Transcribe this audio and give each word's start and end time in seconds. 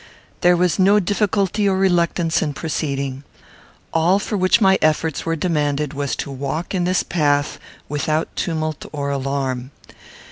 There 0.39 0.57
was 0.57 0.79
no 0.79 0.99
difficulty 0.99 1.69
or 1.69 1.77
reluctance 1.77 2.41
in 2.41 2.55
proceeding. 2.55 3.23
All 3.93 4.17
for 4.17 4.35
which 4.35 4.59
my 4.59 4.79
efforts 4.81 5.27
were 5.27 5.35
demanded 5.35 5.93
was 5.93 6.15
to 6.15 6.31
walk 6.31 6.73
in 6.73 6.85
this 6.85 7.03
path 7.03 7.59
without 7.87 8.35
tumult 8.35 8.83
or 8.91 9.11
alarm. 9.11 9.69